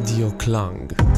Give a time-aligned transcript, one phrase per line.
[0.00, 1.09] Radio Klang.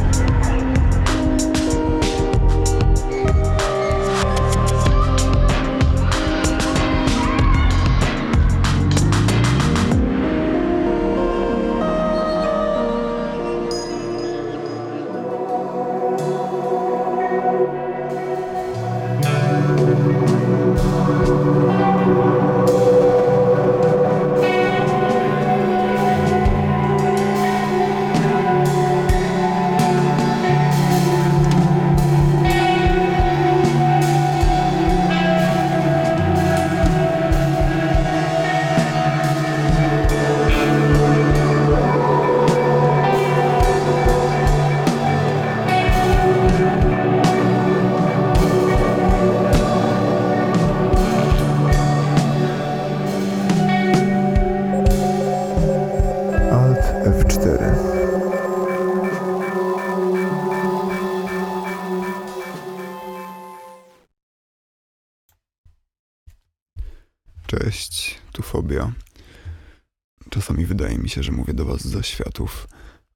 [71.12, 72.68] Się, że mówię do was ze światów,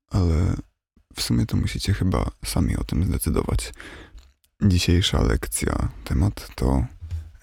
[0.09, 0.57] ale
[1.15, 3.73] w sumie to musicie chyba sami o tym zdecydować.
[4.63, 6.87] Dzisiejsza lekcja, temat to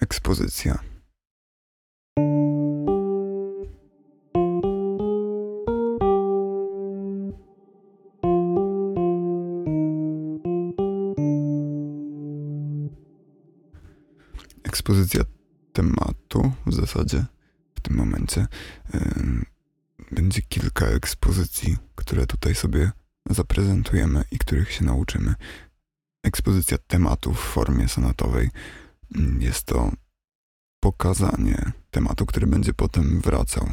[0.00, 0.78] ekspozycja.
[14.64, 15.22] Ekspozycja
[15.72, 17.24] tematu w zasadzie
[17.74, 18.46] w tym momencie.
[18.94, 19.53] Ym,
[20.10, 22.92] Będzie kilka ekspozycji, które tutaj sobie
[23.30, 25.34] zaprezentujemy i których się nauczymy.
[26.24, 28.50] Ekspozycja tematu w formie sonatowej
[29.38, 29.92] jest to
[30.80, 33.68] pokazanie tematu, który będzie potem wracał,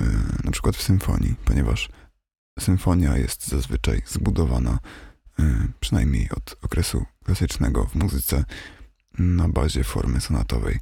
[0.00, 0.06] yy,
[0.44, 1.88] na przykład w symfonii, ponieważ
[2.58, 4.78] symfonia jest zazwyczaj zbudowana,
[5.38, 8.44] yy, przynajmniej od okresu klasycznego w muzyce,
[9.18, 10.78] na bazie formy sonatowej.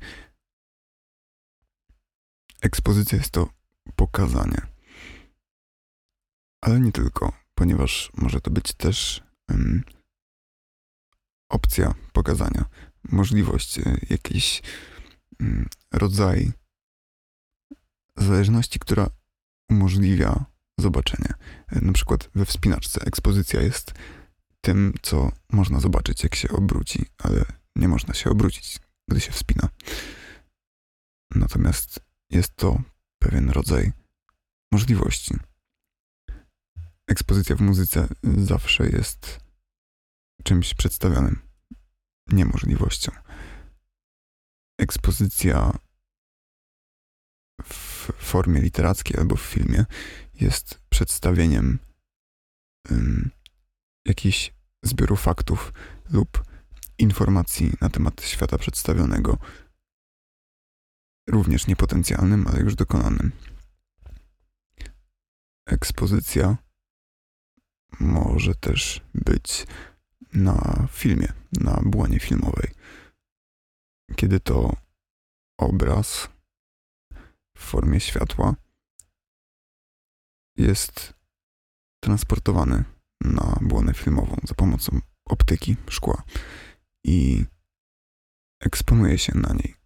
[2.62, 3.48] Ekspozycja jest to
[3.96, 4.77] pokazanie.
[6.60, 9.22] Ale nie tylko, ponieważ może to być też
[11.48, 12.64] opcja pokazania,
[13.04, 14.62] możliwość, y, jakiś
[15.42, 16.52] ym, rodzaj
[18.16, 19.10] zależności, która
[19.70, 20.44] umożliwia
[20.80, 21.34] zobaczenie.
[21.72, 23.94] Y, Na przykład we wspinaczce ekspozycja jest
[24.60, 27.44] tym, co można zobaczyć, jak się obróci, ale
[27.76, 29.68] nie można się obrócić, gdy się wspina.
[31.34, 32.82] Natomiast jest to
[33.18, 33.92] pewien rodzaj
[34.72, 35.34] możliwości.
[37.08, 39.40] Ekspozycja w muzyce zawsze jest
[40.44, 41.42] czymś przedstawionym,
[42.32, 43.12] niemożliwością.
[44.78, 45.78] Ekspozycja
[47.62, 49.84] w formie literackiej albo w filmie
[50.34, 51.78] jest przedstawieniem
[52.90, 53.30] um,
[54.06, 54.52] jakichś
[54.82, 55.72] zbioru faktów
[56.10, 56.44] lub
[56.98, 59.38] informacji na temat świata przedstawionego,
[61.28, 63.32] również niepotencjalnym, ale już dokonanym.
[65.66, 66.56] Ekspozycja
[68.00, 69.66] może też być
[70.32, 72.70] na filmie, na błonie filmowej.
[74.16, 74.76] Kiedy to
[75.58, 76.28] obraz
[77.56, 78.54] w formie światła
[80.56, 81.14] jest
[82.00, 82.84] transportowany
[83.20, 86.22] na błonę filmową za pomocą optyki, szkła
[87.04, 87.44] i
[88.60, 89.77] eksponuje się na niej.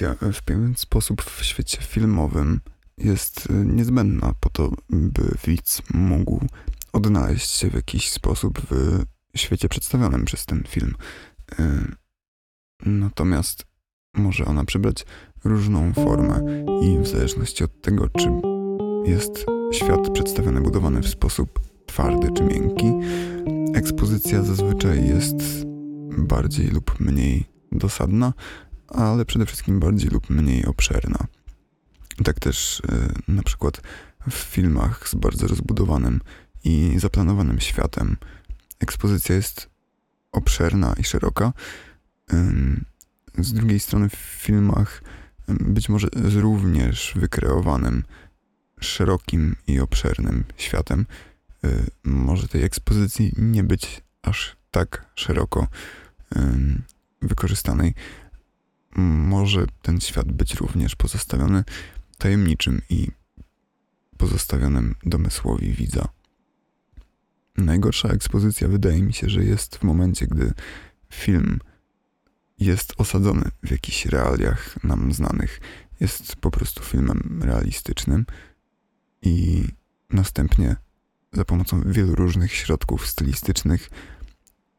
[0.00, 2.60] Ekspozycja w pewien sposób w świecie filmowym
[2.98, 6.40] jest y, niezbędna po to, by widz mógł
[6.92, 9.04] odnaleźć się w jakiś sposób w
[9.36, 10.94] świecie przedstawionym przez ten film.
[11.60, 11.64] Y,
[12.86, 13.66] Natomiast
[14.14, 15.04] może ona przybrać
[15.44, 16.40] różną formę
[16.82, 18.30] i w zależności od tego, czy
[19.04, 22.92] jest świat przedstawiony, budowany w sposób twardy czy miękki,
[23.74, 25.36] ekspozycja zazwyczaj jest
[26.18, 28.32] bardziej lub mniej dosadna,
[28.90, 31.26] ale przede wszystkim bardziej lub mniej obszerna.
[32.24, 33.82] Tak też y, na przykład
[34.30, 36.20] w filmach z bardzo rozbudowanym
[36.64, 38.16] i zaplanowanym światem
[38.80, 39.70] ekspozycja jest
[40.32, 41.52] obszerna i szeroka.
[43.38, 45.02] Z drugiej strony w filmach
[45.48, 48.04] być może z również wykreowanym,
[48.80, 51.06] szerokim i obszernym światem
[51.64, 55.66] y, może tej ekspozycji nie być aż tak szeroko
[57.22, 57.94] wykorzystanej
[58.96, 61.64] może ten świat być również pozostawiony
[62.18, 63.08] tajemniczym i
[64.16, 66.08] pozostawionym domysłowi widza.
[67.56, 70.52] Najgorsza ekspozycja wydaje mi się, że jest w momencie, gdy
[71.10, 71.58] film
[72.58, 75.60] jest osadzony w jakichś realiach nam znanych,
[76.00, 78.26] jest po prostu filmem realistycznym
[79.22, 79.64] i
[80.10, 80.76] następnie
[81.32, 83.90] za pomocą wielu różnych środków stylistycznych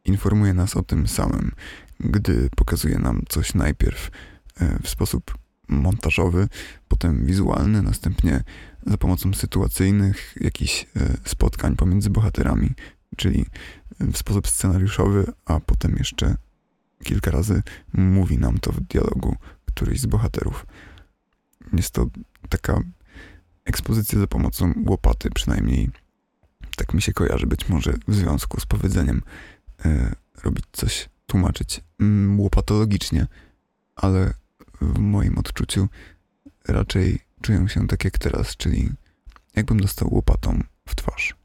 [0.06, 1.52] informuje nas o tym samym,
[2.00, 4.12] gdy pokazuje nam coś najpierw
[4.60, 6.48] e, w sposób montażowy,
[6.88, 8.44] potem wizualny, następnie
[8.86, 12.70] za pomocą sytuacyjnych jakichś e, spotkań pomiędzy bohaterami,
[13.18, 13.46] czyli
[14.00, 16.36] w sposób scenariuszowy, a potem jeszcze
[17.04, 20.66] kilka razy mówi nam to w dialogu któryś z bohaterów.
[21.74, 22.08] Jest to
[22.50, 22.82] taka
[23.66, 25.90] ekspozycja za pomocą łopaty, przynajmniej
[26.76, 29.22] tak mi się kojarzy, być może w związku z powiedzeniem
[30.44, 33.28] robić coś, tłumaczyć mm, łopatologicznie,
[33.96, 34.34] ale
[34.82, 35.88] w moim odczuciu
[36.68, 38.90] raczej czuję się tak jak teraz, czyli
[39.56, 41.41] jakbym dostał łopatą w twarz.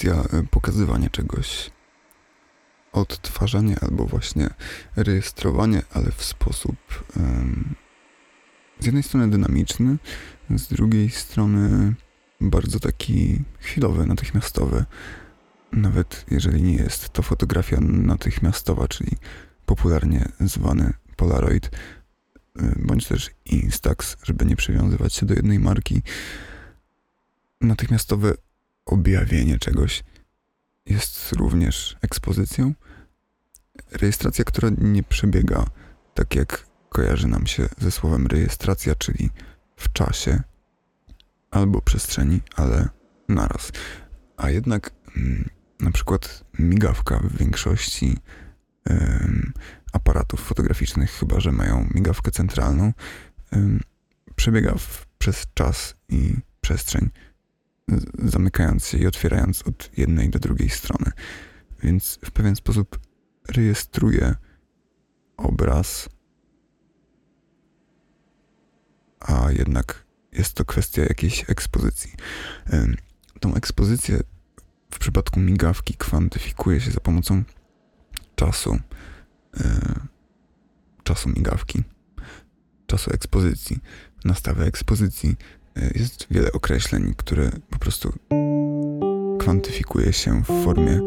[0.00, 1.70] Ekspozycja, e, pokazywanie czegoś,
[2.92, 4.50] odtwarzanie albo właśnie
[4.96, 6.76] rejestrowanie, ale w sposób
[7.16, 7.74] em,
[8.78, 9.96] z jednej strony dynamiczny,
[10.50, 11.94] z drugiej strony
[12.40, 14.84] bardzo taki chwilowy, natychmiastowy.
[15.72, 19.10] Nawet jeżeli nie jest to fotografia natychmiastowa, czyli
[19.66, 21.70] popularnie zwany Polaroid, y,
[22.76, 26.02] bądź też Instax, żeby nie przywiązywać się do jednej marki.
[27.60, 28.34] Natychmiastowe
[28.90, 30.04] objawienie czegoś
[30.86, 32.74] jest również ekspozycją.
[33.92, 35.64] Rejestracja, która nie przebiega
[36.14, 39.30] tak jak kojarzy nam się ze słowem rejestracja, czyli
[39.76, 40.42] w czasie
[41.50, 42.88] albo przestrzeni, ale
[43.28, 43.72] naraz.
[44.36, 45.48] A jednak mm,
[45.80, 48.18] na przykład migawka w większości
[49.92, 52.92] aparatów fotograficznych, chyba że mają migawkę centralną,
[54.36, 57.10] przebiega w, przez czas i przestrzeń,
[58.18, 61.12] zamykając się i otwierając od jednej do drugiej strony.
[61.82, 62.98] Więc w pewien sposób
[63.48, 64.34] rejestruje
[65.36, 66.08] obraz,
[69.20, 72.12] a jednak jest to kwestia jakiejś ekspozycji.
[73.40, 74.20] Tą ekspozycję
[74.90, 77.42] w przypadku migawki kwantyfikuje się za pomocą
[78.36, 78.78] czasu,
[79.56, 79.64] yy,
[81.02, 81.82] czasu migawki,
[82.86, 83.78] czasu ekspozycji,
[84.24, 85.36] nastawy ekspozycji.
[85.76, 88.12] Yy, jest wiele określeń, które po prostu
[89.38, 91.00] kwantyfikuje się w formie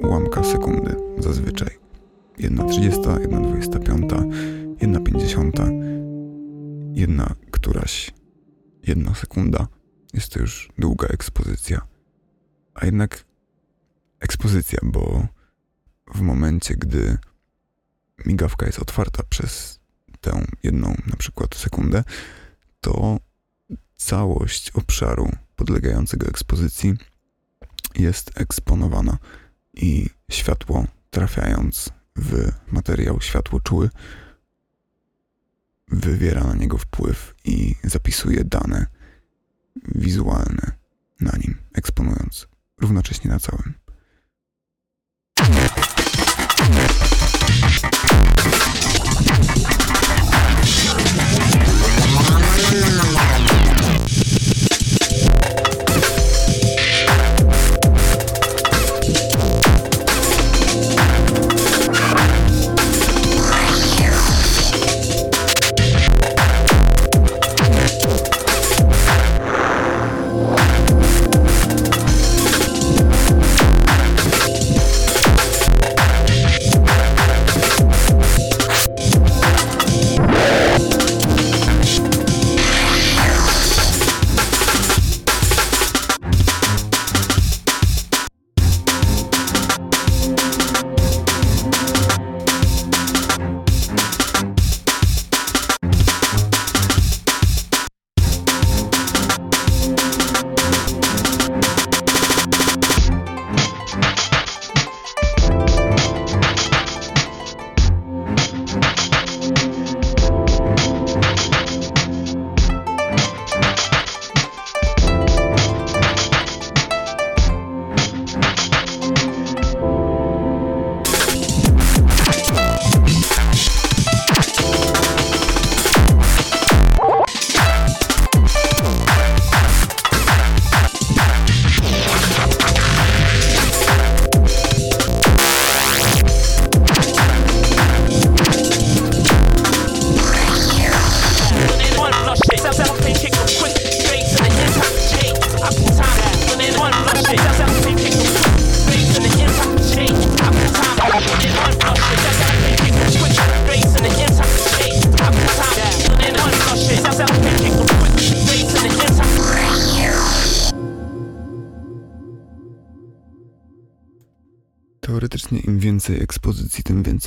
[0.00, 1.78] ułamka sekundy zazwyczaj.
[2.38, 4.12] Jedna 30, jedna 25,
[4.80, 5.56] jedna 50,
[6.92, 8.10] jedna któraś,
[8.86, 9.66] jedna sekunda.
[10.14, 11.80] Jest to już długa ekspozycja.
[12.74, 13.24] A jednak
[14.20, 15.26] ekspozycja, bo
[16.14, 17.18] w momencie, gdy
[18.26, 19.80] migawka jest otwarta przez
[20.20, 22.04] tę jedną na przykład sekundę,
[22.80, 23.18] to
[24.04, 26.94] całość obszaru podlegającego ekspozycji
[27.94, 29.18] jest eksponowana
[29.74, 33.90] i światło trafiając w materiał światłoczuły
[35.88, 38.86] wywiera na niego wpływ i zapisuje dane
[39.94, 40.72] wizualne
[41.20, 42.48] na nim, eksponując
[42.80, 43.74] równocześnie na całym.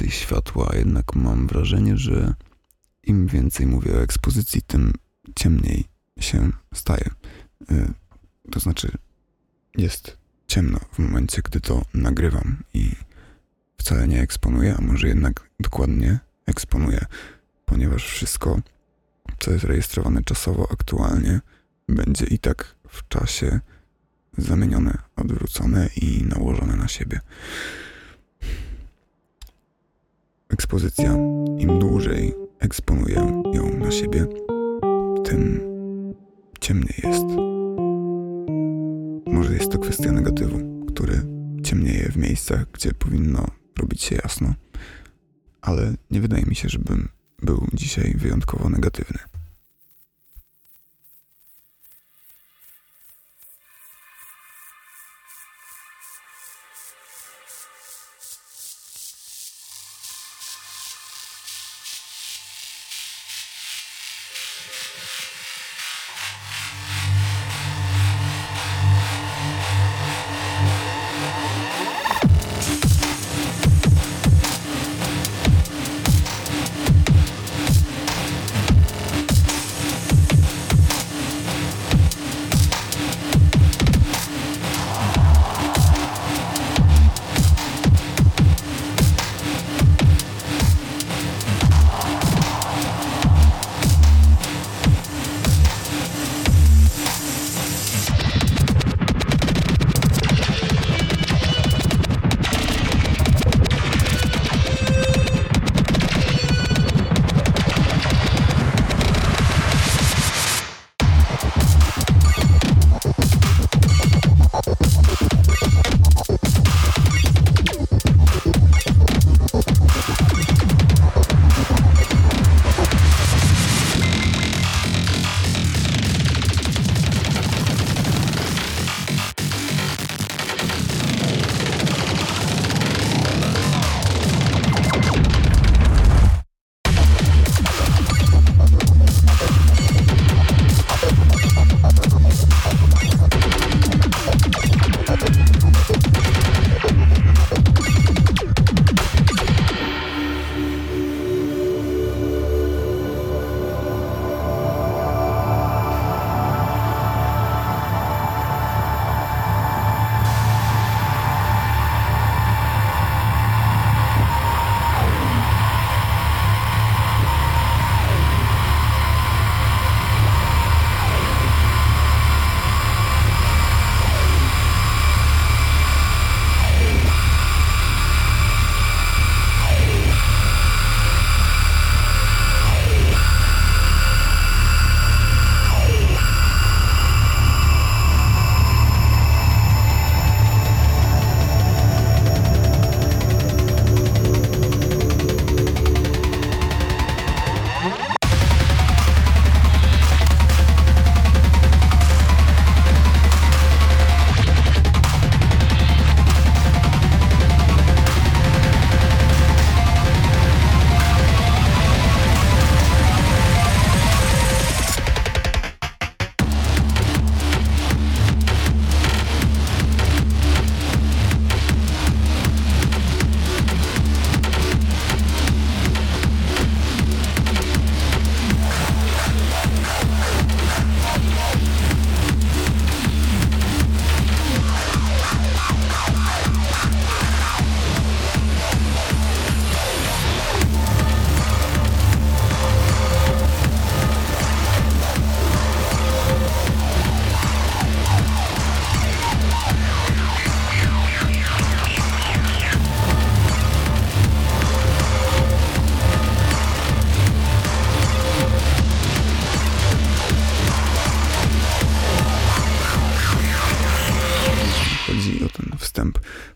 [0.06, 2.34] Więcej światła, jednak mam wrażenie, że
[3.04, 4.94] im więcej mówię o ekspozycji, tym
[5.36, 5.86] ciemniej
[6.20, 7.10] się staje.
[7.72, 7.94] Y,
[8.52, 8.92] To znaczy,
[9.78, 12.92] jest ciemno w momencie, gdy to nagrywam i
[13.78, 17.06] wcale nie eksponuję, a może jednak dokładnie eksponuję,
[17.66, 18.62] ponieważ wszystko,
[19.40, 21.42] co jest rejestrowane czasowo aktualnie,
[21.90, 23.60] będzie i tak w czasie
[24.38, 27.20] zamienione, odwrócone i nałożone na siebie.
[30.56, 31.14] Ekspozycja.
[31.58, 34.26] Im dłużej eksponuję ją na siebie,
[35.24, 35.62] tym
[36.60, 37.26] ciemniej jest.
[39.28, 41.22] Może jest to kwestia negatywu, który
[41.64, 43.46] ciemnieje w miejscach, gdzie powinno
[43.80, 44.54] robić się jasno,
[45.62, 47.10] ale nie wydaje mi się, żebym
[47.42, 49.20] był dzisiaj wyjątkowo negatywny.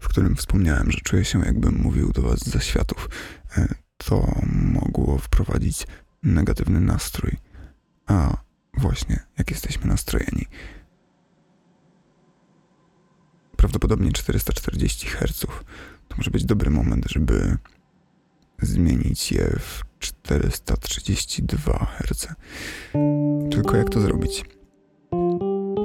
[0.09, 3.09] Którym wspomniałem, że czuję się jakbym mówił do was ze światów,
[3.57, 5.87] e, to mogło wprowadzić
[6.23, 7.37] negatywny nastrój.
[8.07, 8.37] A
[8.73, 10.45] właśnie, jak jesteśmy nastrojeni.
[13.57, 15.39] Prawdopodobnie 440 Hz
[16.07, 17.57] to może być dobry moment, żeby
[18.61, 22.27] zmienić je w 432 Hz.
[23.51, 24.45] Tylko jak to zrobić?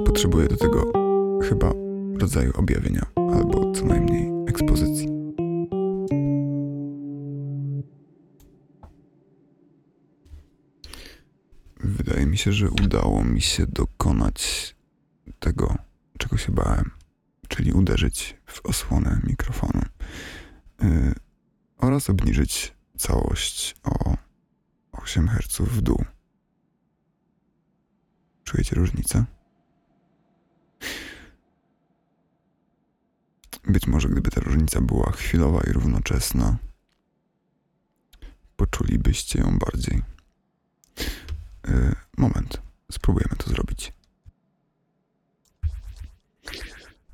[0.05, 0.91] Potrzebuję do tego
[1.49, 1.84] chyba
[2.19, 5.07] rodzaju objawienia, albo co najmniej ekspozycji.
[11.79, 14.75] Wydaje mi się, że udało mi się dokonać
[15.39, 15.75] tego,
[16.17, 16.91] czego się bałem,
[17.47, 19.81] czyli uderzyć w osłonę mikrofonu
[20.81, 21.13] yy,
[21.77, 24.17] oraz obniżyć całość o
[24.91, 26.05] 8 Hz w dół.
[28.43, 29.25] Czujecie różnicę?
[33.67, 36.57] Być może gdyby ta różnica była chwilowa i równoczesna,
[38.55, 40.01] poczulibyście ją bardziej.
[41.67, 43.93] Yy, moment, spróbujemy to zrobić.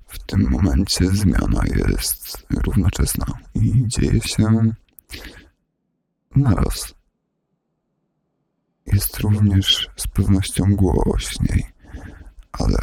[0.08, 4.74] W tym momencie zmiana jest równoczesna i dzieje się
[6.36, 6.94] naraz.
[8.86, 11.66] Jest również z pewnością głośniej,
[12.52, 12.78] ale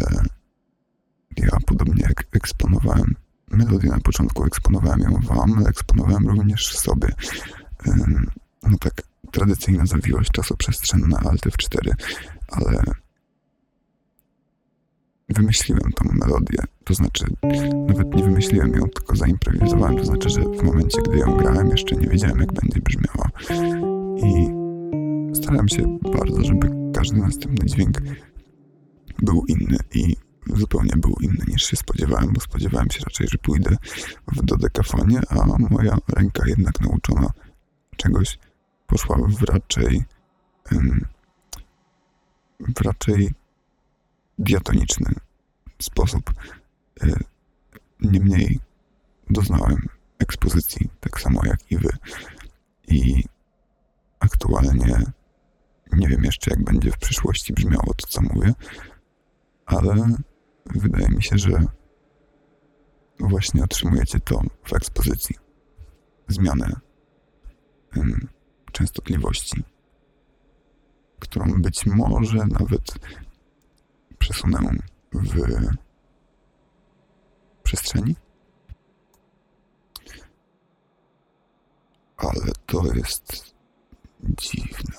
[1.37, 3.15] ja podobnie jak eksponowałem
[3.51, 7.09] melodię na początku, eksponowałem ją wam, eksponowałem również sobie.
[8.63, 11.93] No tak, tradycyjna zawiłość czasoprzestrzenna Alt F4,
[12.49, 12.83] ale
[15.29, 17.25] wymyśliłem tą melodię, to znaczy
[17.89, 21.97] nawet nie wymyśliłem ją, tylko zaimprowizowałem, to znaczy, że w momencie, gdy ją grałem, jeszcze
[21.97, 23.31] nie wiedziałem, jak będzie brzmiała.
[24.17, 24.49] I
[25.35, 27.99] starałem się bardzo, żeby każdy następny dźwięk
[29.23, 30.17] był inny i
[30.55, 33.77] zupełnie był inny niż się spodziewałem, bo spodziewałem się raczej, że pójdę
[34.33, 35.35] w dodekafonie, a
[35.71, 37.31] moja ręka jednak nauczona
[37.97, 38.39] czegoś
[38.87, 40.05] poszła w raczej
[42.61, 43.31] w raczej
[44.39, 45.13] diatoniczny
[45.83, 46.33] sposób.
[47.03, 47.15] Y,
[48.01, 48.61] Niemniej
[49.31, 51.89] doznałem ekspozycji, tak samo jak i wy.
[52.89, 53.25] I
[54.21, 55.05] aktualnie
[55.93, 58.55] nie wiem jeszcze, jak będzie w przyszłości brzmiało to, co mówię,
[59.67, 60.17] ale
[60.75, 61.65] wydaje mi się, że
[63.21, 65.37] właśnie otrzymujecie to w ekspozycji.
[66.29, 66.81] Zmianę
[67.97, 68.29] em,
[68.73, 69.65] częstotliwości,
[71.19, 72.99] którą być może nawet
[74.19, 74.59] przesunę
[75.13, 75.77] w
[77.63, 78.17] przestrzeni.
[82.17, 83.55] Ale to jest
[84.23, 84.95] dziwne.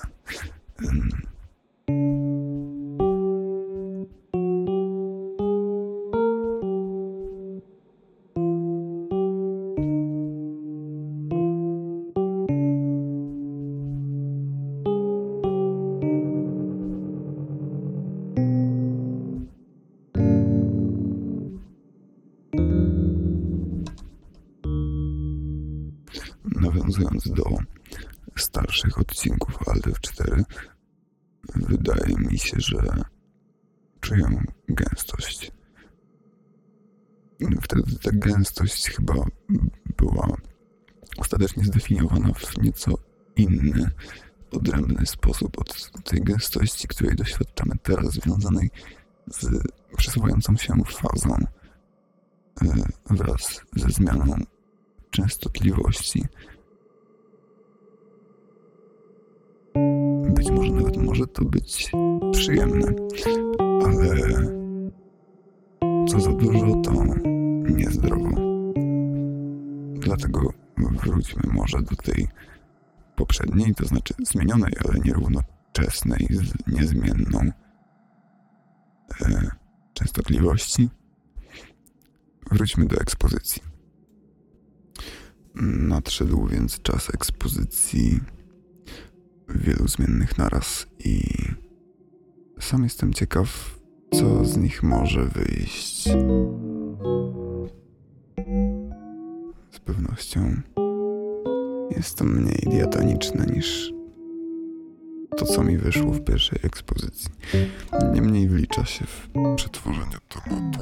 [0.88, 1.10] Em,
[32.50, 33.02] się, że
[34.00, 35.52] czuję gęstość.
[37.62, 39.14] Wtedy ta gęstość chyba
[39.96, 40.36] była
[41.18, 42.98] ostatecznie zdefiniowana w nieco
[43.36, 43.90] inny,
[44.52, 48.70] odrębny sposób od tej gęstości, której doświadczamy teraz, związanej
[49.26, 49.48] z
[49.96, 51.46] przesuwającą się fazą e,
[53.10, 54.36] wraz ze zmianą
[55.10, 56.24] częstotliwości.
[60.34, 61.90] Być może nawet może to być
[62.32, 62.92] przyjemne,
[63.58, 64.16] ale
[66.08, 66.92] co za dużo, to
[67.68, 68.30] niezdrowo.
[69.94, 72.28] Dlatego wróćmy może do tej
[73.16, 77.40] poprzedniej, to znaczy zmienionej, ale nierównoczesnej z niezmienną
[79.20, 79.50] e,
[79.94, 80.88] częstotliwości.
[82.50, 83.62] Wróćmy do ekspozycji.
[85.64, 88.20] Nadszedł więc czas ekspozycji
[89.48, 91.22] wielu zmiennych naraz i
[92.60, 93.78] sam jestem ciekaw,
[94.14, 96.08] co z nich może wyjść.
[99.70, 100.60] Z pewnością
[101.96, 103.92] jest to mniej diatoniczne niż
[105.36, 107.30] to, co mi wyszło w pierwszej ekspozycji.
[108.14, 110.80] Niemniej wlicza się w przetworzenie tematu.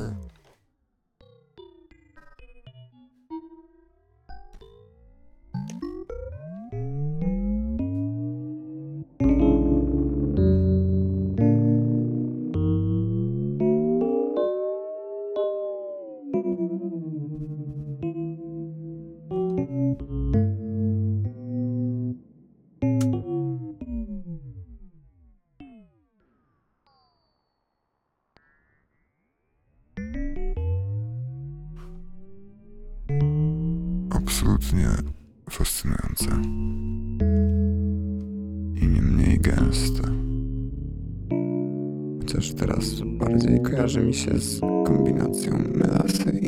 [44.19, 46.41] Się z kombinacją melasy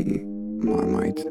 [0.63, 1.31] marmite.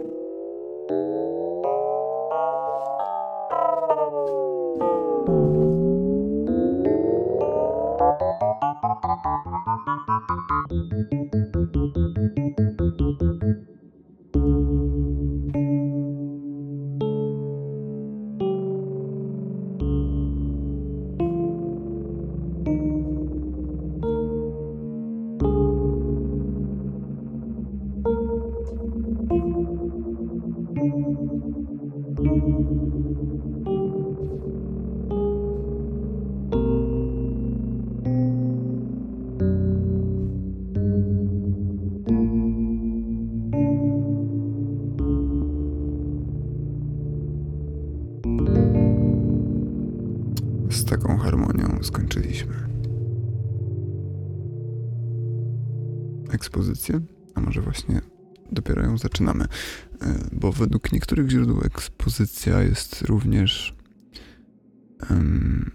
[59.20, 59.46] Zaczynamy.
[60.02, 63.76] E, Bo według niektórych źródeł ekspozycja jest również
[65.10, 65.72] em,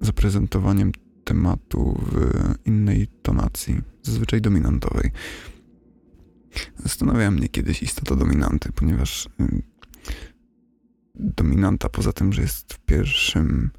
[0.00, 0.92] zaprezentowaniem
[1.24, 2.30] tematu w
[2.64, 5.10] innej tonacji, zazwyczaj dominantowej.
[6.78, 9.28] Zastanawiała mnie kiedyś istota dominanty, ponieważ
[11.14, 13.70] dominanta, poza tym, że jest w pierwszym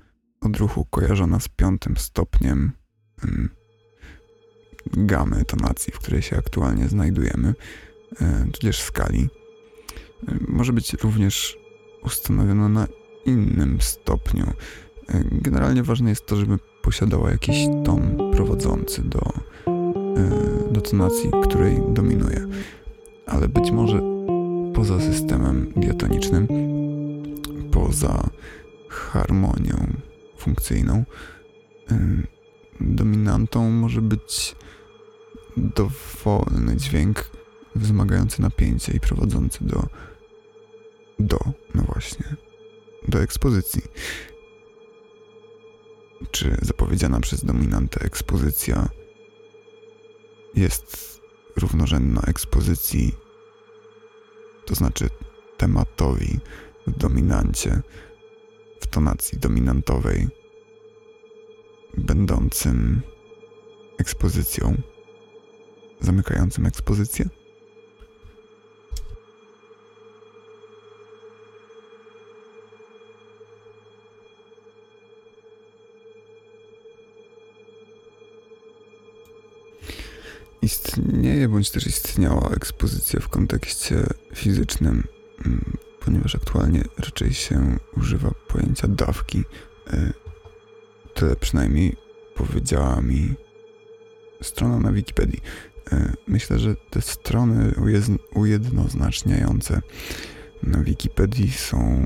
[0.42, 2.72] odruchu kojarzona z piątym stopniem
[3.24, 3.50] em,
[4.92, 7.54] gamy tonacji, w której się aktualnie znajdujemy,
[8.22, 9.30] e, tudzież skali,
[10.28, 11.58] e, może być również
[12.04, 12.88] ustanowiona na
[13.26, 14.46] innym stopniu.
[15.10, 19.34] E, Generalnie ważne jest to, żeby posiadała jakiś ton prowadzący do,
[20.72, 22.48] do tonacji, której dominuje.
[23.26, 24.02] Ale być może
[24.74, 26.48] poza systemem diatonicznym,
[27.72, 28.30] poza
[28.90, 29.88] harmonią
[30.38, 31.04] funkcyjną,
[31.92, 32.28] em,
[33.34, 34.56] dominantą może być
[35.58, 37.30] dowolny dźwięk
[37.76, 39.88] wzmagający napięcie i prowadzący do
[41.20, 41.40] do,
[41.76, 42.36] no właśnie,
[43.08, 43.82] do ekspozycji.
[46.32, 48.90] Czy zapowiedziana przez dominantę ekspozycja
[50.56, 51.22] jest
[51.56, 53.16] równorzędna ekspozycji,
[54.66, 55.10] to znaczy
[55.58, 56.40] tematowi
[56.88, 57.82] w dominancie,
[58.82, 60.28] w tonacji dominantowej,
[61.98, 63.02] będącym
[63.98, 64.82] ekspozycją,
[66.02, 67.30] zamykającym ekspozycję?
[80.62, 84.04] Istnieje bądź też istniała ekspozycja w kontekście
[84.36, 85.04] fizycznym,
[85.46, 89.44] mm, ponieważ aktualnie raczej się używa pojęcia dawki.
[89.88, 90.14] E,
[91.14, 91.96] Tyle przynajmniej
[92.36, 93.36] powiedziała mi
[94.44, 95.42] strona na Wikipedii.
[95.92, 97.74] E, Myślę, że te strony
[98.34, 99.82] ujednoznaczniające
[100.64, 102.06] na Wikipedii są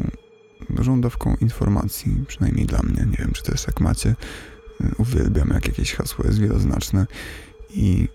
[0.70, 3.06] dużą dawką informacji, przynajmniej dla mnie.
[3.12, 4.16] Nie wiem, czy też tak macie.
[4.82, 7.08] E, Uwielbiam, jak jakieś hasło jest wieloznaczne
[7.70, 8.08] i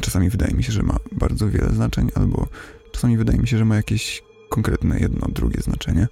[0.00, 2.48] czasami wydaje mi się, że ma bardzo wiele znaczeń, albo
[2.92, 6.08] czasami wydaje mi się, że ma jakieś konkretne jedno, drugie znaczenie.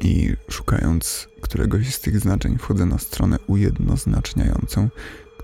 [0.00, 4.88] I szukając któregoś z tych znaczeń, wchodzę na stronę ujednoznaczniającą,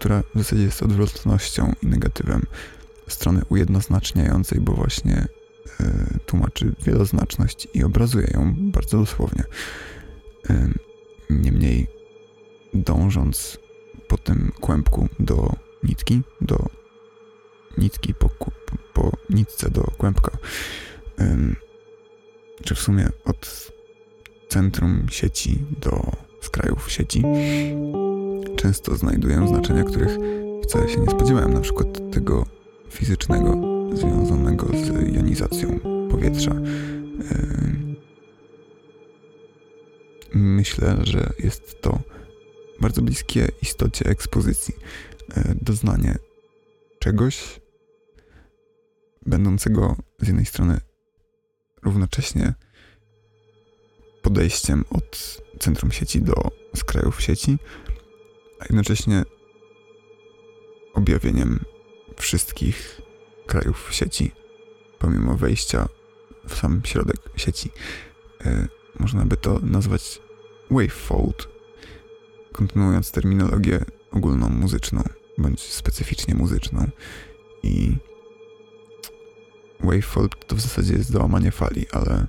[0.00, 2.46] która w zasadzie jest odwrotnością i negatywem
[3.08, 5.26] strony ujednoznaczniającej, bo właśnie
[5.80, 9.44] y, tłumaczy wieloznaczność i obrazuje ją bardzo dosłownie.
[10.50, 10.74] Y,
[11.30, 11.86] niemniej,
[12.74, 13.58] dążąc
[14.08, 16.66] po tym kłębku do nitki, do
[17.78, 18.30] nitki po,
[18.94, 20.38] po nitce do kłębka,
[21.20, 21.56] ym,
[22.64, 23.72] czy w sumie od
[24.48, 27.22] centrum sieci do skrajów sieci,
[28.56, 30.18] często znajduję znaczenia, których
[30.62, 32.46] wcale się nie spodziewałem, na przykład tego
[32.90, 33.54] fizycznego
[33.96, 36.54] związanego z jonizacją powietrza.
[40.34, 42.00] Myślę, że jest to
[42.80, 44.74] bardzo bliskie istocie ekspozycji.
[45.36, 46.18] E, Doznanie
[46.98, 47.60] czegoś
[49.26, 50.80] będącego z jednej strony
[51.82, 52.54] równocześnie
[54.22, 56.34] podejściem od centrum sieci do
[56.76, 57.58] skrajów sieci,
[58.60, 59.22] a jednocześnie
[60.94, 61.60] objawieniem
[62.16, 63.00] wszystkich
[63.46, 64.32] krajów sieci,
[64.98, 65.88] pomimo wejścia
[66.48, 67.70] w sam środek sieci.
[68.44, 68.68] E,
[68.98, 70.20] Można by to nazwać
[70.70, 71.48] wavefold,
[72.52, 75.02] kontynuując terminologię ogólną muzyczną,
[75.38, 76.90] bądź specyficznie muzyczną.
[77.62, 77.96] I
[79.80, 82.26] Wavefall to w zasadzie jest załamanie fali, ale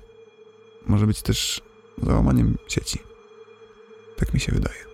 [0.86, 1.62] może być też
[2.04, 3.00] załamaniem sieci.
[4.18, 4.91] Tak mi się wydaje.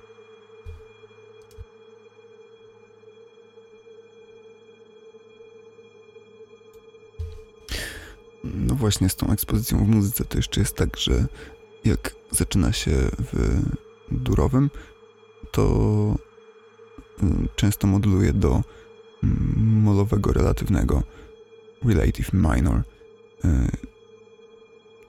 [8.44, 11.26] No właśnie z tą ekspozycją w muzyce to jeszcze jest tak, że
[11.86, 13.62] jak zaczyna się w
[14.12, 14.70] durowym,
[15.52, 16.16] to
[17.24, 18.64] y, często moduluje do
[19.24, 21.04] mm, molowego relatywnego
[21.84, 22.84] relative minor.
[23.46, 23.88] Y,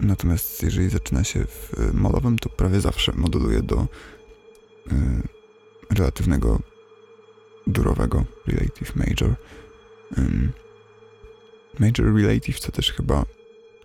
[0.01, 4.95] Natomiast jeżeli zaczyna się w molowym, to prawie zawsze moduluje do y,
[5.91, 6.61] relatywnego
[7.67, 9.35] durowego relative major.
[11.79, 13.25] Major relative to też chyba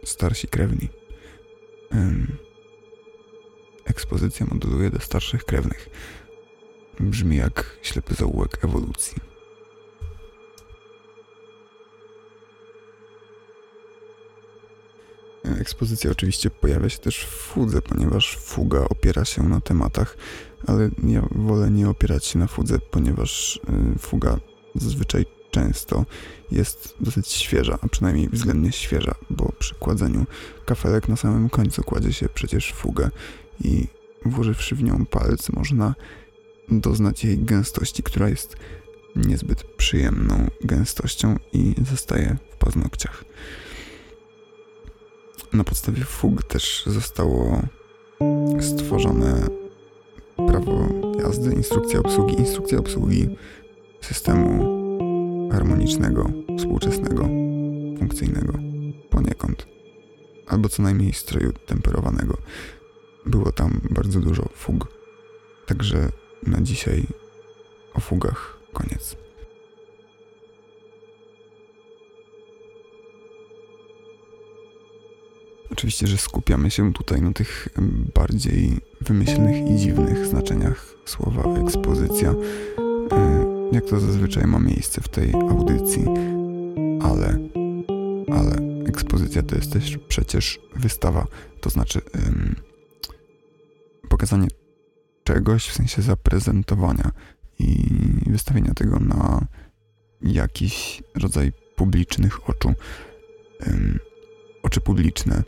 [0.04, 0.90] starsi krewni.
[1.94, 2.38] Ym,
[3.86, 5.90] ekspozycja moduluje do starszych krewnych.
[7.00, 9.34] Brzmi jak ślepy zaułek ewolucji.
[15.44, 20.18] Ekspozycja oczywiście pojawia się też w fudze, ponieważ fuga opiera się na tematach,
[20.68, 23.60] ale ja wolę nie opierać się na fudze, ponieważ
[23.96, 24.40] y, fuga
[24.76, 26.06] zazwyczaj często
[26.52, 30.26] jest dosyć świeża, a przynajmniej względnie świeża, bo przy kładzeniu
[30.66, 33.10] kafelek na samym końcu kładzie się przecież fugę
[33.64, 33.88] i
[34.26, 35.96] włożywszy w nią palec można
[36.70, 38.56] doznać jej gęstości, która jest
[39.16, 43.24] niezbyt przyjemną gęstością i zostaje w paznokciach.
[45.54, 47.62] Na podstawie fug też zostało
[48.62, 49.48] stworzone
[50.48, 50.88] prawo
[51.20, 53.30] jazdy, instrukcja obsługi, instrukcja obsługi
[54.02, 54.83] systemu
[55.54, 57.24] harmonicznego, współczesnego,
[58.00, 58.54] funkcyjnego,
[59.10, 59.68] poniekąd,
[60.48, 62.38] albo co najmniej stroju temperowanego.
[63.26, 64.88] Było tam bardzo dużo fug,
[65.66, 66.10] także
[66.48, 67.04] na dzisiaj
[67.94, 69.16] o fugach koniec.
[75.72, 77.68] Oczywiście, że skupiamy się tutaj na tych
[78.16, 82.34] bardziej wymyślnych i dziwnych znaczeniach słowa ekspozycja,
[83.74, 86.06] jak to zazwyczaj ma miejsce w tej audycji,
[87.02, 87.40] ale,
[88.32, 88.56] ale
[88.88, 91.28] ekspozycja to jest też przecież wystawa,
[91.62, 92.56] to znaczy ym,
[94.10, 94.48] pokazanie
[95.24, 97.12] czegoś w sensie zaprezentowania
[97.60, 97.90] i
[98.26, 99.48] wystawienia tego na
[100.22, 102.74] jakiś rodzaj publicznych oczu.
[103.68, 104.00] Ym,
[104.64, 105.44] oczy publiczne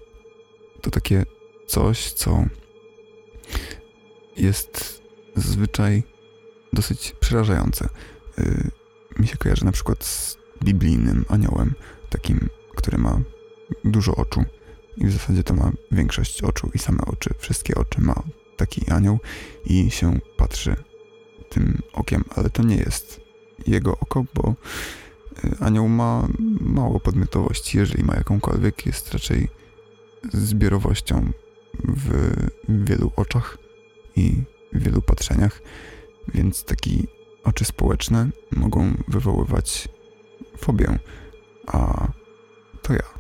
[0.82, 1.26] to takie
[1.68, 2.46] coś, co
[4.38, 5.02] jest
[5.36, 6.04] zazwyczaj
[6.74, 7.90] dosyć przerażające.
[8.38, 8.72] Yy,
[9.20, 11.74] mi się kojarzy na przykład z biblijnym aniołem,
[12.10, 13.22] takim, który ma
[13.84, 14.44] dużo oczu.
[14.98, 18.24] I w zasadzie to ma większość oczu i same oczy, wszystkie oczy ma
[18.58, 19.20] taki anioł
[19.66, 20.76] i się patrzy
[21.50, 23.22] tym okiem, ale to nie jest
[23.68, 24.56] jego oko, bo
[25.44, 26.28] y, anioł ma
[26.60, 29.48] mało podmiotowości, jeżeli ma jakąkolwiek, jest raczej
[30.34, 31.32] zbiorowością
[31.84, 32.34] w
[32.70, 33.58] wielu oczach
[34.16, 34.44] i
[34.74, 35.62] w wielu patrzeniach,
[36.34, 37.08] więc taki
[37.46, 39.88] oczy społeczne mogą wywoływać
[40.58, 41.00] fobię,
[41.68, 42.08] a
[42.82, 43.16] to ja.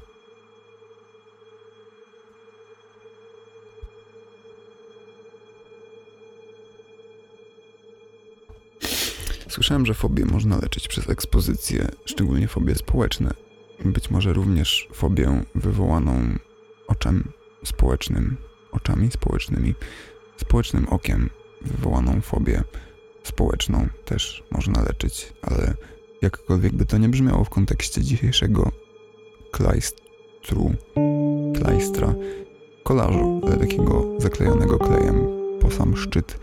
[9.50, 13.32] Słyszałem, że fobię można leczyć przez ekspozycję, szczególnie fobie społeczne.
[13.86, 16.38] Być może również fobię wywołaną
[16.88, 17.32] oczem
[17.64, 18.38] społecznym,
[18.72, 19.74] oczami społecznymi,
[20.38, 21.30] społecznym okiem
[21.62, 22.64] wywołaną fobię
[23.28, 25.74] społeczną też można leczyć, ale
[26.22, 28.72] jakkolwiek by to nie brzmiało w kontekście dzisiejszego
[29.52, 30.74] klajstru,
[31.56, 32.14] klajstra,
[32.84, 35.28] kolażu, ale takiego zaklejonego klejem
[35.62, 36.40] po sam szczyt,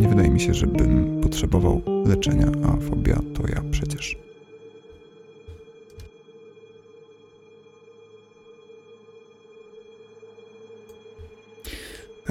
[0.00, 4.16] nie wydaje mi się, żebym potrzebował leczenia, a fobia to ja przecież.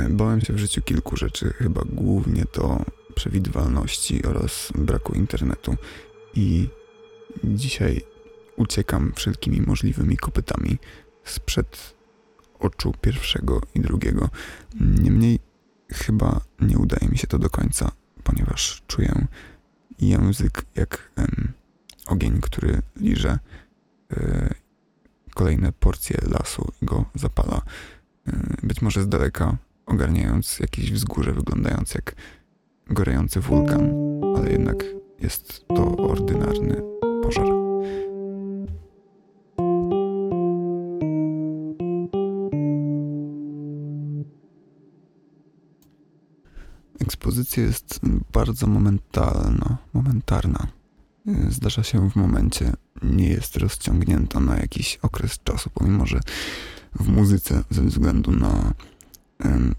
[0.10, 5.76] Bałem się w życiu kilku rzeczy, chyba głównie to przewidywalności oraz braku internetu.
[6.36, 6.70] I
[7.44, 8.02] dzisiaj
[8.56, 10.78] uciekam wszelkimi możliwymi kopytami
[11.24, 11.94] sprzed
[12.60, 14.30] oczu pierwszego i drugiego.
[14.80, 15.40] Niemniej
[15.92, 17.92] chyba nie udaje mi się to do końca,
[18.24, 19.28] ponieważ czuję
[20.00, 21.54] język jak em,
[22.06, 23.40] ogień, który liże
[24.12, 24.54] e,
[25.34, 27.62] kolejne porcje lasu i go zapala.
[28.28, 32.16] E, być może z daleka ogarniając jakieś wzgórze wyglądające jak
[32.94, 33.94] gorejący wulkan,
[34.36, 34.86] ale jednak
[35.20, 36.82] jest to ordynarny
[37.24, 37.48] pożar.
[47.00, 48.00] Ekspozycja jest
[48.34, 50.68] bardzo momentalna, momentarna.
[51.50, 56.20] zdarza się w momencie, nie jest rozciągnięta na jakiś okres czasu, pomimo że
[56.96, 58.74] w muzyce ze względu na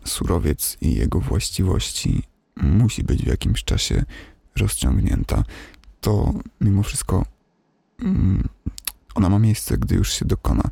[0.05, 2.23] surowiec i jego właściwości
[2.57, 4.05] musi być w jakimś czasie
[4.57, 5.45] rozciągnięta,
[6.01, 7.25] to mimo wszystko
[8.03, 8.49] mm,
[9.15, 10.63] ona ma miejsce, gdy już się dokona.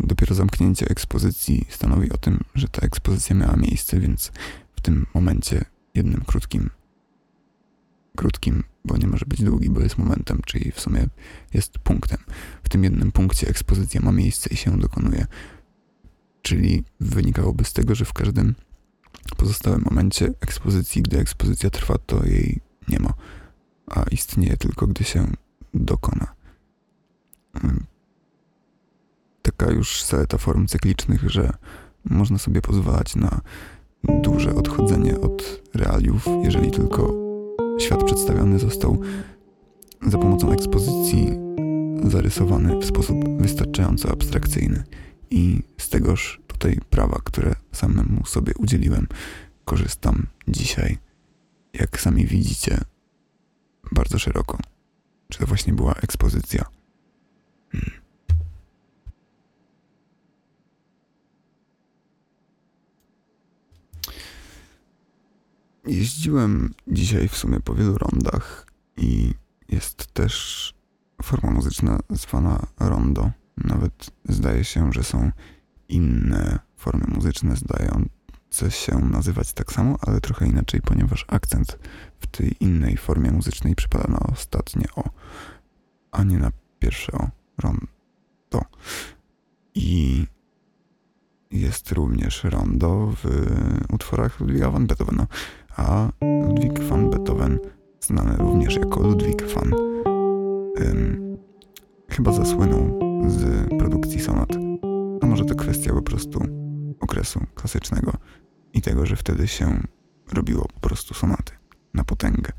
[0.00, 4.32] Dopiero zamknięcie ekspozycji stanowi o tym, że ta ekspozycja miała miejsce, więc
[4.76, 5.64] w tym momencie
[5.94, 6.70] jednym krótkim,
[8.16, 11.06] krótkim, bo nie może być długi, bo jest momentem, czyli w sumie
[11.54, 12.18] jest punktem.
[12.62, 15.26] W tym jednym punkcie ekspozycja ma miejsce i się dokonuje.
[16.42, 18.54] Czyli wynikałoby z tego, że w każdym
[19.34, 23.12] pozostałym momencie ekspozycji, gdy ekspozycja trwa, to jej nie ma,
[23.86, 25.26] a istnieje tylko, gdy się
[25.74, 26.34] dokona.
[29.42, 31.52] Taka już zaleta form cyklicznych, że
[32.04, 33.40] można sobie pozwalać na
[34.04, 37.14] duże odchodzenie od realiów, jeżeli tylko
[37.80, 39.00] świat przedstawiony został
[40.06, 41.28] za pomocą ekspozycji
[42.04, 44.84] zarysowany w sposób wystarczająco abstrakcyjny.
[45.30, 49.06] I z tegoż tutaj prawa, które samemu sobie udzieliłem,
[49.64, 50.98] korzystam dzisiaj,
[51.72, 52.80] jak sami widzicie,
[53.92, 54.58] bardzo szeroko.
[55.28, 56.64] Czy to właśnie była ekspozycja?
[57.72, 57.90] Hmm.
[65.86, 69.34] Jeździłem dzisiaj w sumie po wielu rondach i
[69.68, 70.74] jest też
[71.22, 73.30] forma muzyczna zwana rondo.
[73.56, 75.30] Nawet zdaje się, że są
[75.94, 81.78] inne formy muzyczne zdające się nazywać tak samo, ale trochę inaczej, ponieważ akcent
[82.18, 85.04] w tej innej formie muzycznej przypada na ostatnie o,
[86.12, 87.28] a nie na pierwsze o
[87.58, 88.64] rondo.
[89.74, 90.26] I
[91.50, 93.46] jest również rondo w
[93.92, 95.26] utworach Ludwiga van Beethovena,
[95.76, 96.08] a
[96.46, 97.58] Ludwig van Beethoven,
[98.00, 99.74] znany również jako Ludwig van,
[100.80, 101.36] ym,
[102.08, 104.69] chyba zasłynął z produkcji sonat.
[105.20, 106.46] A może to kwestia po prostu
[107.00, 108.12] okresu klasycznego
[108.72, 109.82] i tego, że wtedy się
[110.32, 111.52] robiło po prostu sonaty
[111.94, 112.52] na potęgę.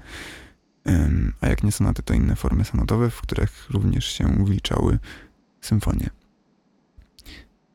[1.41, 4.99] A jak nie sonaty, to inne formy sonatowe, w których również się wliczały
[5.61, 6.09] symfonie.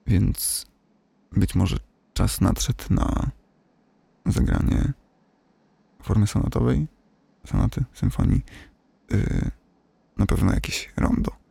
[0.06, 0.66] Więc
[1.32, 1.76] być może
[2.12, 3.30] czas nadszedł na
[4.26, 4.92] zagranie
[6.02, 6.86] formy sonatowej,
[7.46, 8.42] sonaty, symfonii,
[9.10, 9.50] yy,
[10.16, 11.45] na pewno jakieś rondo.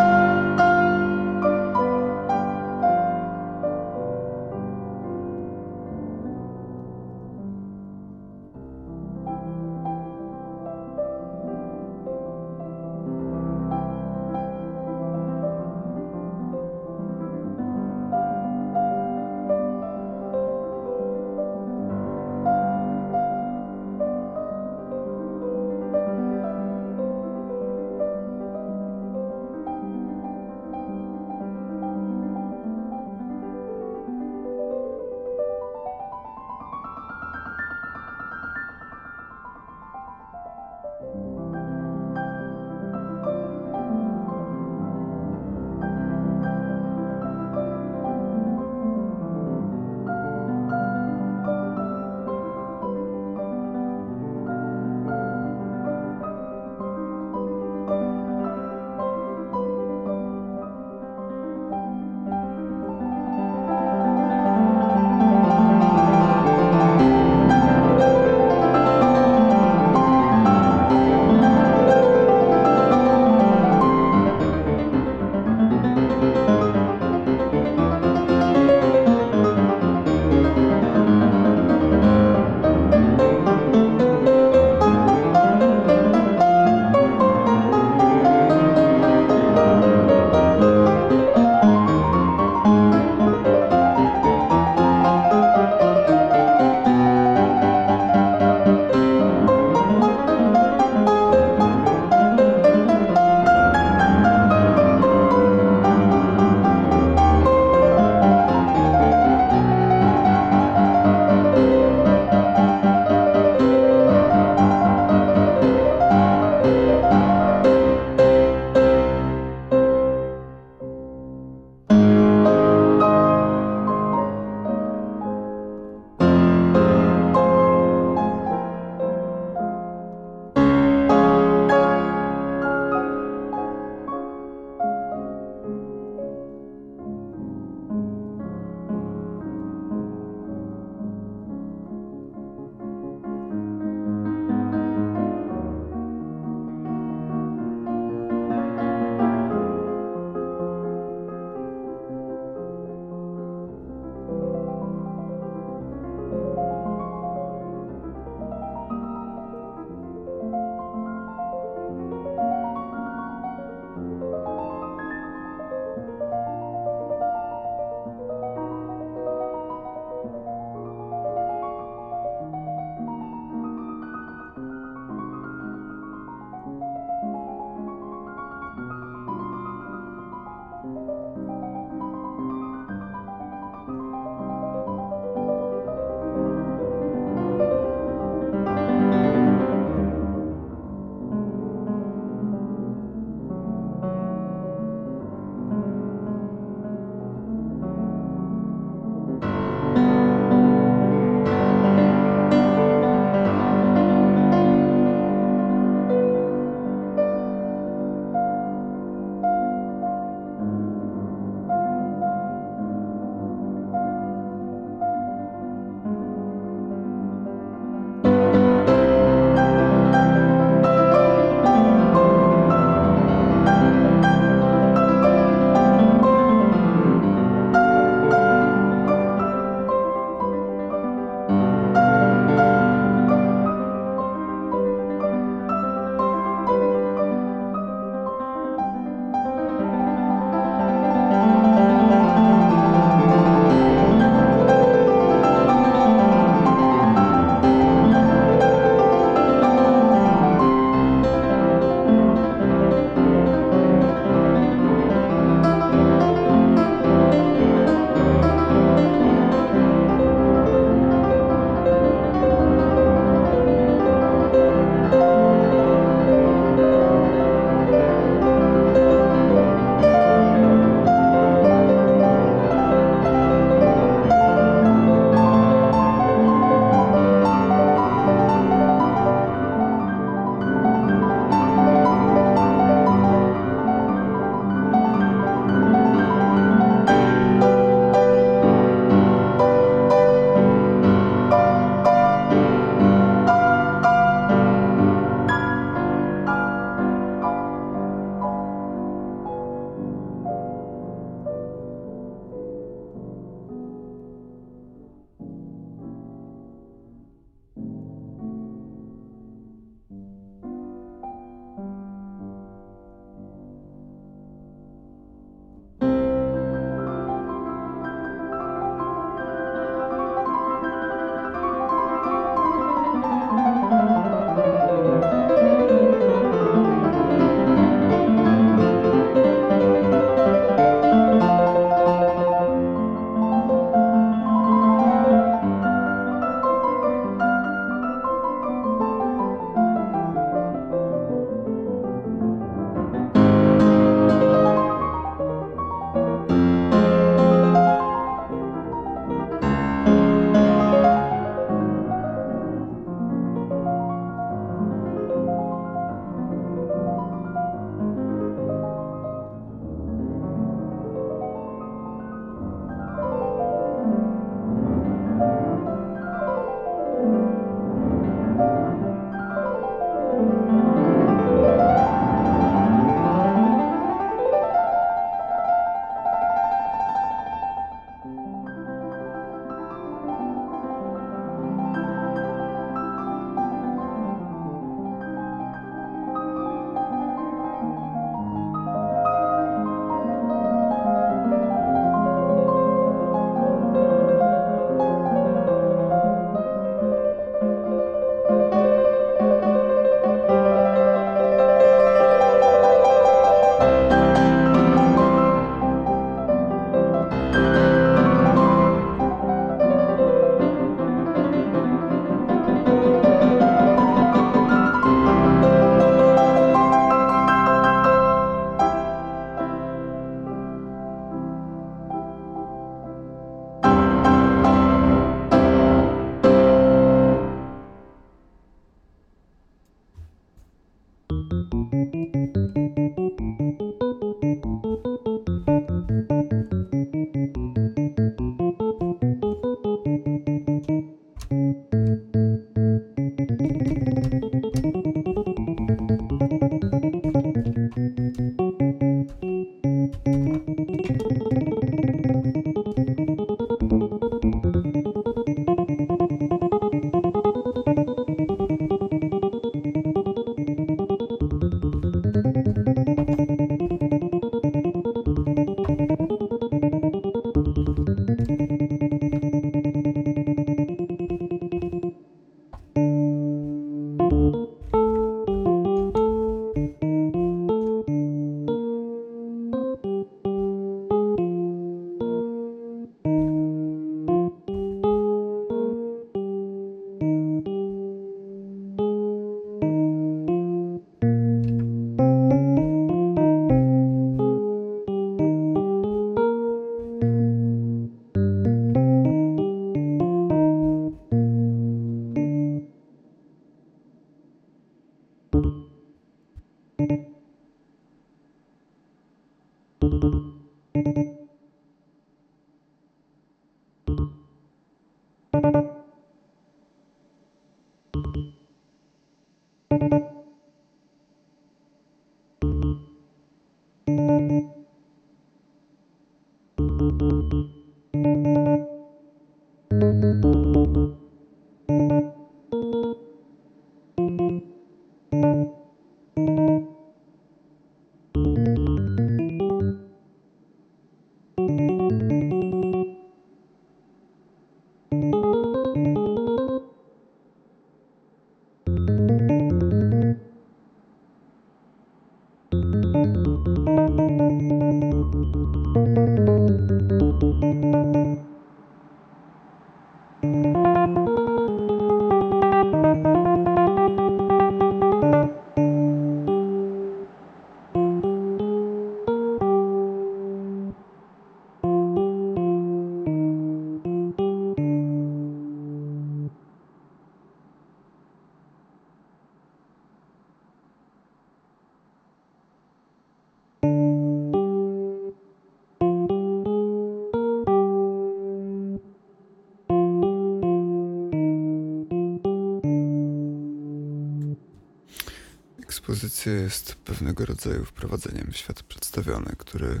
[596.48, 600.00] Jest pewnego rodzaju wprowadzeniem w świat przedstawiony, który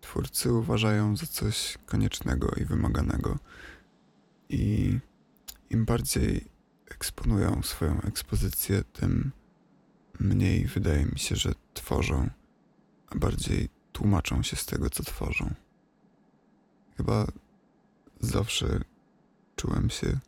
[0.00, 3.38] twórcy uważają za coś koniecznego i wymaganego.
[4.48, 4.98] I
[5.70, 6.44] im bardziej
[6.90, 9.32] eksponują swoją ekspozycję, tym
[10.20, 12.30] mniej wydaje mi się, że tworzą,
[13.08, 15.54] a bardziej tłumaczą się z tego, co tworzą.
[16.96, 17.26] Chyba
[18.20, 18.80] zawsze
[19.56, 20.18] czułem się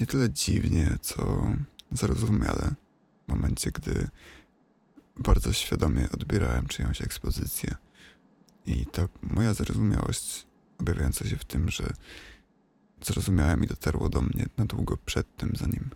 [0.00, 1.46] nie tyle dziwnie, co
[1.92, 2.89] zarozumiale w
[3.30, 4.08] momencie, gdy
[5.16, 7.74] bardzo świadomie odbierałem czyjąś ekspozycję.
[8.66, 10.46] I ta moja zarozumiałość
[10.78, 11.92] objawiająca się w tym, że
[13.02, 15.90] zrozumiałem i dotarło do mnie na długo przed tym, zanim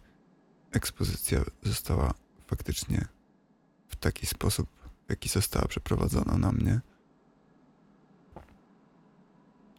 [0.72, 2.14] ekspozycja została
[2.46, 3.08] faktycznie
[3.88, 4.68] w taki sposób,
[5.06, 6.80] w jaki została przeprowadzona na mnie,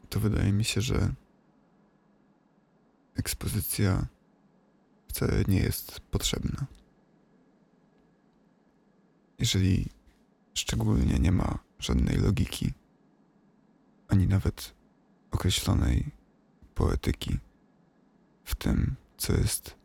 [0.10, 1.14] to wydaje mi się, że
[3.16, 4.06] ekspozycja
[5.08, 6.66] wcale nie jest potrzebna.
[9.40, 9.90] Jeżeli
[10.54, 12.74] szczególnie nie ma żadnej logiki,
[14.08, 14.76] ani nawet
[15.32, 16.12] określonej
[16.76, 17.40] poetyki
[18.44, 19.76] w tym, co jest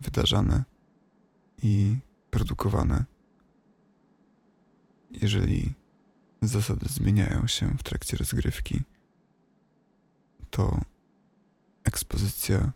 [0.00, 0.64] wydarzane
[1.62, 1.96] i
[2.30, 3.04] produkowane.
[5.10, 5.74] Jeżeli
[6.42, 8.82] zasady zmieniają się w trakcie rozgrywki,
[10.50, 10.80] to
[11.84, 12.72] ekspozycja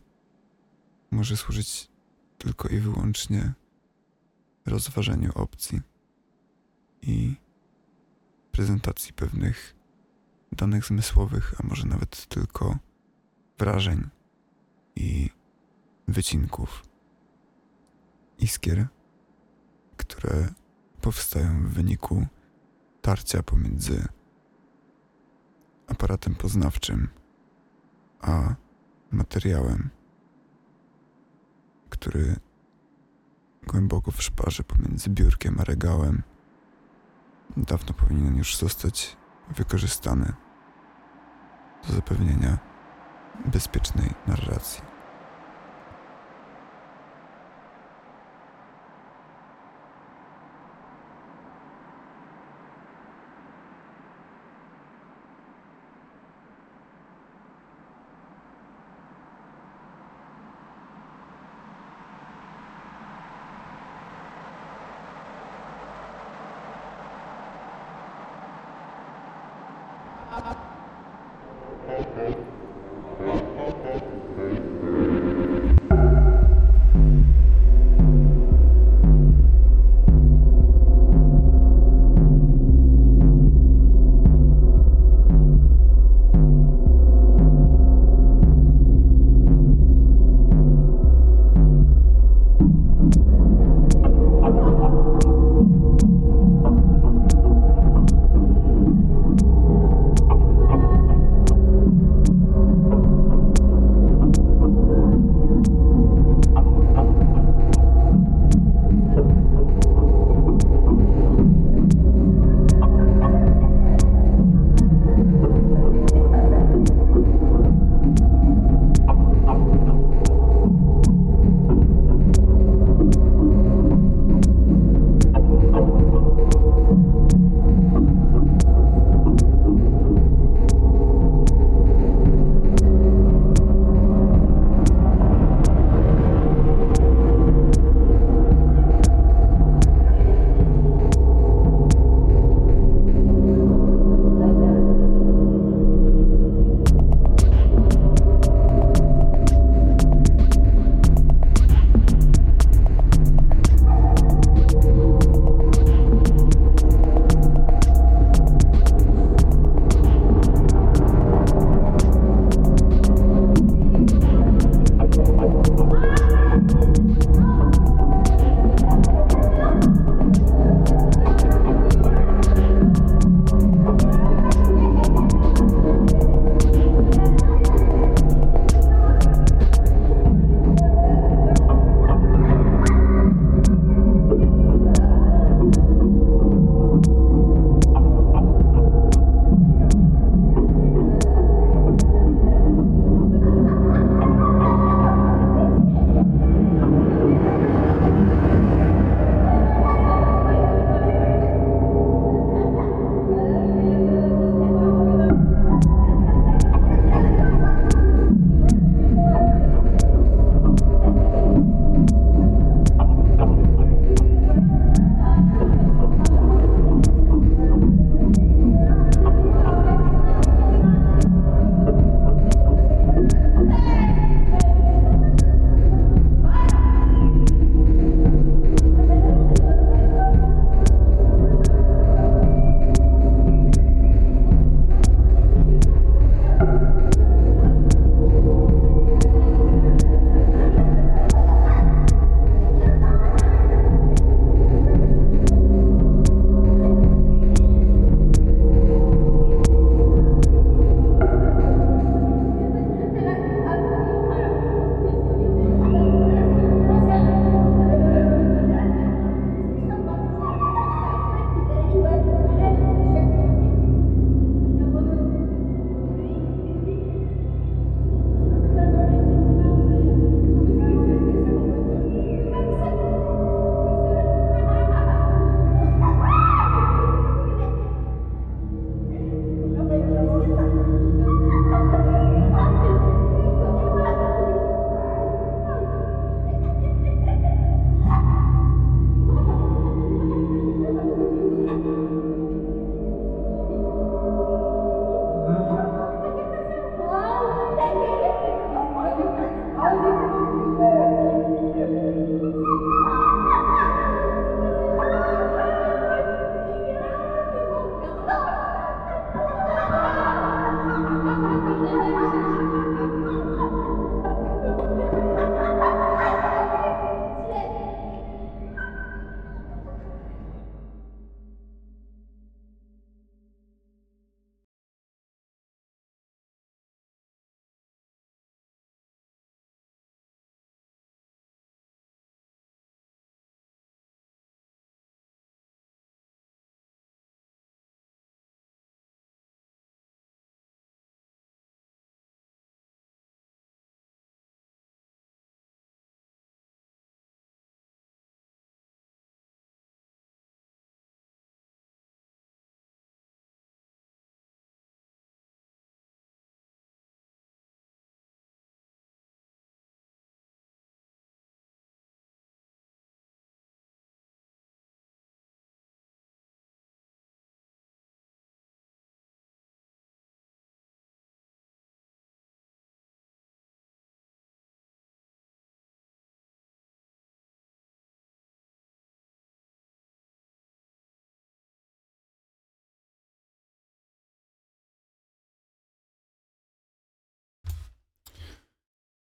[1.11, 1.89] może służyć
[2.39, 3.53] tylko i wyłącznie
[4.67, 5.81] rozważeniu opcji
[7.03, 7.37] i
[8.53, 9.77] prezentacji pewnych
[10.53, 12.79] danych zmysłowych, a może nawet tylko
[13.59, 14.09] wrażeń
[14.97, 15.31] i
[16.09, 16.83] wycinków,
[18.39, 18.87] iskier,
[19.97, 20.49] które
[21.01, 22.27] powstają w wyniku
[23.03, 24.05] tarcia pomiędzy
[25.87, 27.09] aparatem poznawczym
[28.21, 28.55] a
[29.11, 29.91] materiałem,
[31.91, 32.37] który
[33.67, 36.23] głęboko w szparze pomiędzy biurkiem a regałem
[37.57, 39.17] dawno powinien już zostać
[39.49, 40.33] wykorzystany
[41.89, 42.59] do zapewnienia
[43.47, 44.96] bezpiecznej narracji.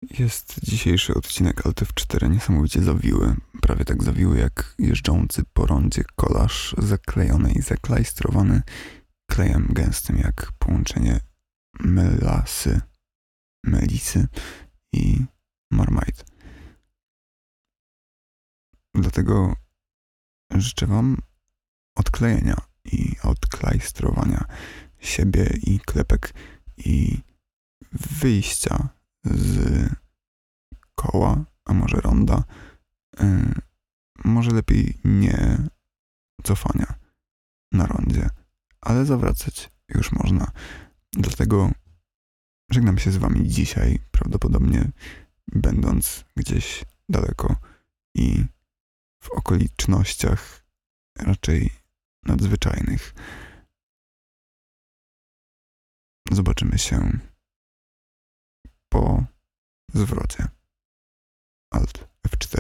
[0.02, 6.76] Jest dzisiejszy odcinek Alt F4 niesamowicie zawiły, prawie tak zawiły jak jeżdżący po rondzie kolaż
[6.78, 8.62] zaklejony i zaklajstrowany
[9.32, 11.20] klejem gęstym jak połączenie
[11.80, 12.82] melasy,
[13.64, 14.28] melisy
[14.94, 15.26] i
[15.72, 16.24] marmite.
[18.94, 19.56] Dlatego
[20.56, 21.18] życzę Wam
[21.96, 24.46] odklejenia i odklajstrowania
[25.00, 26.34] siebie i klepek
[26.78, 27.20] i
[27.92, 29.90] wyjścia z
[30.96, 32.44] koła, a może ronda,
[33.22, 33.54] y,
[34.24, 35.58] może lepiej nie
[36.44, 36.94] cofania
[37.72, 38.30] na rondzie,
[38.82, 40.52] ale zawracać już można.
[41.12, 41.72] Dlatego
[42.72, 44.92] żegnam się z wami dzisiaj, prawdopodobnie
[45.48, 47.56] będąc gdzieś daleko
[48.16, 48.46] i
[49.24, 50.66] w okolicznościach
[51.18, 51.70] raczej
[52.24, 53.14] nadzwyczajnych.
[56.32, 57.20] Zobaczymy się
[59.94, 60.46] zwrocie.
[61.74, 62.59] Alt F4.